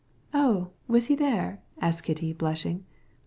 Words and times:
"Oh, 0.33 0.71
was 0.87 1.05
he 1.13 1.15
there?" 1.15 1.61
asked 1.79 2.05
Kitty, 2.05 2.33
blushing. 2.33 2.85